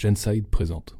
Genside 0.00 0.48
présente. 0.48 0.96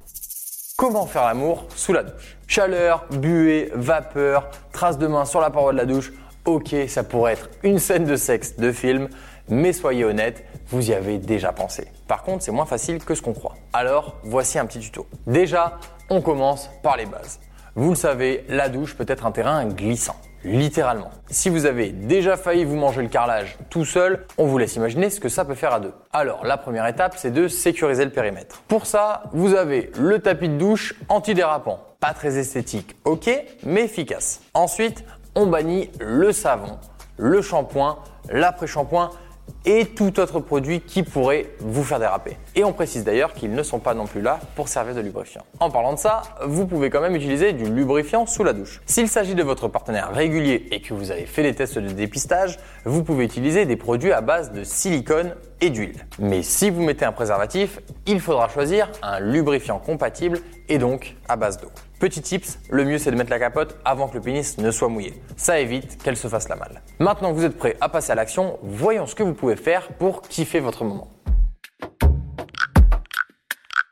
Comment 0.76 1.06
faire 1.06 1.24
l'amour 1.24 1.64
sous 1.74 1.94
la 1.94 2.02
douche? 2.02 2.36
Chaleur, 2.46 3.06
buée, 3.10 3.70
vapeur, 3.74 4.50
traces 4.72 4.98
de 4.98 5.06
main 5.06 5.24
sur 5.24 5.40
la 5.40 5.48
paroi 5.48 5.72
de 5.72 5.78
la 5.78 5.86
douche. 5.86 6.12
Ok, 6.44 6.74
ça 6.86 7.02
pourrait 7.02 7.32
être 7.32 7.48
une 7.62 7.78
scène 7.78 8.04
de 8.04 8.16
sexe 8.16 8.58
de 8.58 8.70
film, 8.72 9.08
mais 9.48 9.72
soyez 9.72 10.04
honnête, 10.04 10.44
vous 10.68 10.90
y 10.90 10.92
avez 10.92 11.16
déjà 11.16 11.50
pensé. 11.50 11.88
Par 12.08 12.22
contre, 12.22 12.44
c'est 12.44 12.52
moins 12.52 12.66
facile 12.66 13.02
que 13.02 13.14
ce 13.14 13.22
qu'on 13.22 13.32
croit. 13.32 13.54
Alors, 13.72 14.18
voici 14.22 14.58
un 14.58 14.66
petit 14.66 14.80
tuto. 14.80 15.06
Déjà, 15.26 15.78
on 16.10 16.20
commence 16.20 16.68
par 16.82 16.98
les 16.98 17.06
bases. 17.06 17.40
Vous 17.76 17.90
le 17.90 17.96
savez, 17.96 18.44
la 18.48 18.68
douche 18.68 18.96
peut 18.96 19.04
être 19.06 19.26
un 19.26 19.30
terrain 19.30 19.64
glissant. 19.64 20.16
Littéralement. 20.42 21.10
Si 21.28 21.50
vous 21.50 21.66
avez 21.66 21.90
déjà 21.90 22.36
failli 22.36 22.64
vous 22.64 22.76
manger 22.76 23.02
le 23.02 23.08
carrelage 23.08 23.58
tout 23.68 23.84
seul, 23.84 24.26
on 24.38 24.46
vous 24.46 24.58
laisse 24.58 24.74
imaginer 24.74 25.10
ce 25.10 25.20
que 25.20 25.28
ça 25.28 25.44
peut 25.44 25.54
faire 25.54 25.74
à 25.74 25.80
deux. 25.80 25.92
Alors, 26.12 26.44
la 26.44 26.56
première 26.56 26.86
étape, 26.86 27.14
c'est 27.16 27.30
de 27.30 27.46
sécuriser 27.46 28.04
le 28.04 28.10
périmètre. 28.10 28.62
Pour 28.66 28.86
ça, 28.86 29.24
vous 29.32 29.54
avez 29.54 29.92
le 29.98 30.18
tapis 30.18 30.48
de 30.48 30.56
douche 30.56 30.94
antidérapant. 31.08 31.78
Pas 32.00 32.14
très 32.14 32.38
esthétique, 32.38 32.96
ok, 33.04 33.30
mais 33.64 33.84
efficace. 33.84 34.40
Ensuite, 34.54 35.04
on 35.34 35.46
bannit 35.46 35.90
le 36.00 36.32
savon, 36.32 36.78
le 37.18 37.42
shampoing, 37.42 37.98
l'après-shampoing 38.30 39.10
et 39.64 39.86
tout 39.86 40.18
autre 40.20 40.40
produit 40.40 40.80
qui 40.80 41.02
pourrait 41.02 41.46
vous 41.60 41.84
faire 41.84 41.98
déraper. 41.98 42.36
Et 42.54 42.64
on 42.64 42.72
précise 42.72 43.04
d'ailleurs 43.04 43.34
qu'ils 43.34 43.52
ne 43.52 43.62
sont 43.62 43.78
pas 43.78 43.94
non 43.94 44.06
plus 44.06 44.22
là 44.22 44.40
pour 44.56 44.68
servir 44.68 44.94
de 44.94 45.00
lubrifiant. 45.00 45.42
En 45.60 45.70
parlant 45.70 45.94
de 45.94 45.98
ça, 45.98 46.22
vous 46.44 46.66
pouvez 46.66 46.90
quand 46.90 47.00
même 47.00 47.14
utiliser 47.14 47.52
du 47.52 47.64
lubrifiant 47.64 48.26
sous 48.26 48.44
la 48.44 48.52
douche. 48.52 48.80
S'il 48.86 49.08
s'agit 49.08 49.34
de 49.34 49.42
votre 49.42 49.68
partenaire 49.68 50.12
régulier 50.12 50.66
et 50.70 50.80
que 50.80 50.94
vous 50.94 51.10
avez 51.10 51.26
fait 51.26 51.42
les 51.42 51.54
tests 51.54 51.78
de 51.78 51.90
dépistage, 51.90 52.58
vous 52.84 53.04
pouvez 53.04 53.24
utiliser 53.24 53.66
des 53.66 53.76
produits 53.76 54.12
à 54.12 54.20
base 54.20 54.52
de 54.52 54.64
silicone 54.64 55.34
et 55.60 55.70
d'huile. 55.70 56.06
Mais 56.18 56.42
si 56.42 56.70
vous 56.70 56.82
mettez 56.82 57.04
un 57.04 57.12
préservatif, 57.12 57.80
il 58.06 58.20
faudra 58.20 58.48
choisir 58.48 58.90
un 59.02 59.20
lubrifiant 59.20 59.78
compatible 59.78 60.40
et 60.68 60.78
donc 60.78 61.16
à 61.28 61.36
base 61.36 61.58
d'eau. 61.58 61.68
Petit 61.98 62.22
tips, 62.22 62.58
le 62.70 62.86
mieux 62.86 62.96
c'est 62.96 63.10
de 63.10 63.16
mettre 63.16 63.30
la 63.30 63.38
capote 63.38 63.76
avant 63.84 64.08
que 64.08 64.14
le 64.14 64.22
pénis 64.22 64.56
ne 64.56 64.70
soit 64.70 64.88
mouillé. 64.88 65.22
Ça 65.36 65.60
évite 65.60 66.02
qu'elle 66.02 66.16
se 66.16 66.28
fasse 66.28 66.48
la 66.48 66.56
malle. 66.56 66.80
Maintenant 66.98 67.30
que 67.30 67.36
vous 67.36 67.44
êtes 67.44 67.58
prêt 67.58 67.76
à 67.82 67.90
passer 67.90 68.12
à 68.12 68.14
l'action, 68.14 68.58
voyons 68.62 69.06
ce 69.06 69.14
que 69.14 69.22
vous 69.22 69.34
pouvez 69.34 69.49
faire 69.56 69.88
pour 69.98 70.22
kiffer 70.22 70.60
votre 70.60 70.84
moment. 70.84 71.08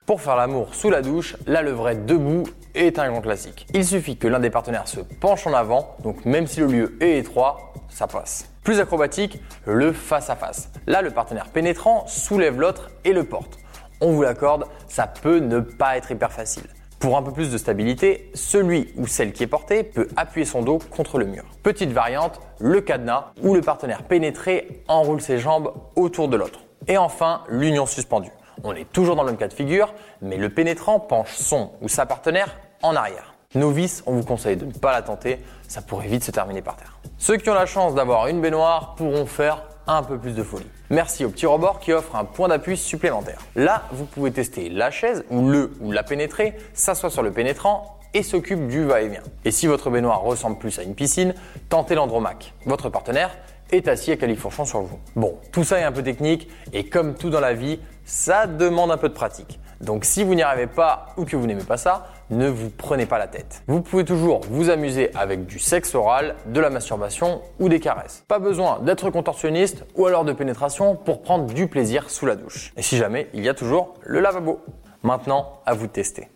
Pour 0.06 0.23
faire 0.23 0.37
l'amour 0.37 0.75
sous 0.75 0.89
la 0.89 1.03
douche, 1.03 1.37
la 1.47 1.61
levrette 1.61 2.06
debout 2.06 2.45
est 2.75 2.98
un 2.98 3.11
grand 3.11 3.20
classique. 3.20 3.67
Il 3.75 3.84
suffit 3.84 4.17
que 4.17 4.27
l'un 4.27 4.41
des 4.41 4.48
partenaires 4.48 4.89
se 4.89 5.01
penche 5.01 5.47
en 5.47 5.53
avant, 5.53 5.97
donc 6.03 6.25
même 6.25 6.47
si 6.47 6.61
le 6.61 6.67
lieu 6.67 6.97
est 7.01 7.19
étroit, 7.19 7.75
ça 7.91 8.06
passe. 8.06 8.51
Plus 8.64 8.81
acrobatique, 8.81 9.39
le 9.67 9.92
face 9.92 10.31
à 10.31 10.36
face. 10.36 10.70
Là, 10.86 11.03
le 11.03 11.11
partenaire 11.11 11.48
pénétrant 11.48 12.06
soulève 12.06 12.59
l'autre 12.59 12.91
et 13.05 13.12
le 13.12 13.25
porte. 13.25 13.59
On 14.01 14.12
vous 14.12 14.23
l'accorde, 14.23 14.64
ça 14.89 15.06
peut 15.06 15.41
ne 15.41 15.61
pas 15.61 15.98
être 15.98 16.11
hyper 16.11 16.33
facile. 16.33 16.69
Pour 16.98 17.16
un 17.16 17.22
peu 17.22 17.30
plus 17.30 17.52
de 17.52 17.58
stabilité, 17.58 18.28
celui 18.34 18.92
ou 18.96 19.06
celle 19.06 19.32
qui 19.32 19.44
est 19.44 19.48
porté 19.48 19.84
peut 19.84 20.08
appuyer 20.16 20.44
son 20.44 20.62
dos 20.62 20.80
contre 20.91 21.18
le 21.18 21.27
mur. 21.27 21.45
Petite 21.62 21.92
variante, 21.92 22.40
le 22.58 22.80
cadenas, 22.80 23.27
où 23.40 23.55
le 23.55 23.61
partenaire 23.61 24.02
pénétré 24.02 24.83
enroule 24.89 25.20
ses 25.20 25.39
jambes 25.39 25.73
autour 25.95 26.27
de 26.27 26.36
l'autre. 26.36 26.58
Et 26.89 26.98
enfin, 26.98 27.45
l'union 27.48 27.86
suspendue. 27.86 28.33
On 28.64 28.73
est 28.74 28.90
toujours 28.92 29.14
dans 29.14 29.23
le 29.23 29.30
même 29.30 29.39
cas 29.39 29.46
de 29.46 29.52
figure, 29.52 29.95
mais 30.23 30.39
le 30.39 30.48
pénétrant 30.48 30.98
penche 30.98 31.34
son 31.34 31.70
ou 31.80 31.89
sa 31.89 32.05
partenaire 32.05 32.56
en 32.83 32.96
arrière. 32.96 33.34
Novice, 33.55 34.02
on 34.06 34.14
vous 34.14 34.24
conseille 34.24 34.56
de 34.56 34.64
ne 34.64 34.73
pas 34.73 34.90
la 34.90 35.02
tenter, 35.02 35.39
ça 35.68 35.80
pourrait 35.83 36.08
vite 36.08 36.24
se 36.24 36.33
terminer 36.33 36.62
par 36.62 36.77
terre. 36.77 36.98
Ceux 37.17 37.36
qui 37.36 37.48
ont 37.48 37.55
la 37.55 37.67
chance 37.67 37.94
d'avoir 37.94 38.27
une 38.27 38.40
baignoire 38.40 38.96
pourront 38.96 39.24
faire 39.24 39.62
un 39.88 40.02
peu 40.02 40.18
plus 40.18 40.34
de 40.34 40.42
folie. 40.42 40.66
Merci 40.90 41.24
au 41.24 41.30
petit 41.30 41.46
rebord 41.46 41.80
qui 41.80 41.92
offre 41.92 42.14
un 42.14 42.24
point 42.24 42.48
d'appui 42.48 42.76
supplémentaire. 42.76 43.40
Là, 43.56 43.84
vous 43.92 44.04
pouvez 44.04 44.30
tester 44.30 44.68
la 44.68 44.90
chaise 44.90 45.24
où 45.30 45.48
le 45.48 45.72
ou 45.80 45.90
la 45.90 46.02
pénétrée 46.02 46.54
s'assoit 46.74 47.10
sur 47.10 47.22
le 47.22 47.32
pénétrant 47.32 47.98
et 48.14 48.22
s'occupe 48.22 48.68
du 48.68 48.84
va-et-vient. 48.84 49.22
Et 49.44 49.50
si 49.50 49.66
votre 49.66 49.90
baignoire 49.90 50.22
ressemble 50.22 50.58
plus 50.58 50.78
à 50.78 50.82
une 50.82 50.94
piscine, 50.94 51.34
tentez 51.68 51.94
l'andromaque. 51.94 52.52
Votre 52.66 52.90
partenaire 52.90 53.36
est 53.70 53.88
assis 53.88 54.12
à 54.12 54.16
califourchon 54.16 54.64
sur 54.64 54.80
vous. 54.80 54.98
Bon, 55.16 55.38
tout 55.52 55.64
ça 55.64 55.78
est 55.80 55.84
un 55.84 55.92
peu 55.92 56.02
technique 56.02 56.48
et 56.72 56.84
comme 56.88 57.14
tout 57.14 57.30
dans 57.30 57.40
la 57.40 57.55
vie, 57.55 57.80
ça 58.05 58.46
demande 58.46 58.90
un 58.90 58.96
peu 58.96 59.08
de 59.08 59.14
pratique. 59.14 59.58
Donc 59.80 60.05
si 60.05 60.24
vous 60.24 60.34
n'y 60.34 60.42
arrivez 60.42 60.66
pas 60.66 61.06
ou 61.16 61.24
que 61.24 61.36
vous 61.36 61.46
n'aimez 61.46 61.64
pas 61.64 61.77
ça, 61.77 62.08
ne 62.30 62.48
vous 62.48 62.70
prenez 62.70 63.06
pas 63.06 63.18
la 63.18 63.27
tête. 63.27 63.62
Vous 63.66 63.80
pouvez 63.80 64.05
toujours 64.05 64.40
vous 64.50 64.70
amuser 64.70 65.11
avec 65.14 65.46
du 65.46 65.58
sexe 65.58 65.94
oral, 65.94 66.34
de 66.46 66.61
la 66.61 66.70
masturbation 66.70 67.42
ou 67.58 67.68
des 67.68 67.80
caresses. 67.80 68.24
Pas 68.28 68.38
besoin 68.38 68.80
d'être 68.80 69.11
contorsionniste 69.11 69.84
ou 69.94 70.06
alors 70.06 70.24
de 70.24 70.33
pénétration 70.33 70.96
pour 70.96 71.22
prendre 71.22 71.46
du 71.46 71.68
plaisir 71.68 72.11
sous 72.11 72.27
la 72.27 72.36
douche. 72.36 72.72
Et 72.77 72.83
si 72.83 72.96
jamais, 72.96 73.28
il 73.34 73.44
y 73.44 73.48
a 73.48 73.55
toujours 73.55 73.94
le 74.02 74.20
lavabo. 74.20 74.61
Maintenant, 75.02 75.61
à 75.64 75.74
vous 75.74 75.86
de 75.86 75.92
tester. 75.92 76.28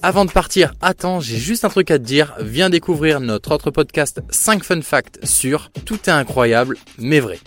Avant 0.00 0.24
de 0.24 0.30
partir, 0.30 0.74
attends, 0.80 1.18
j'ai 1.18 1.38
juste 1.38 1.64
un 1.64 1.68
truc 1.68 1.90
à 1.90 1.98
te 1.98 2.04
dire. 2.04 2.34
Viens 2.38 2.70
découvrir 2.70 3.18
notre 3.18 3.52
autre 3.52 3.72
podcast 3.72 4.20
5 4.30 4.62
fun 4.62 4.80
facts 4.80 5.18
sur 5.24 5.72
Tout 5.84 5.98
est 6.06 6.10
incroyable, 6.10 6.76
mais 6.98 7.18
vrai. 7.18 7.40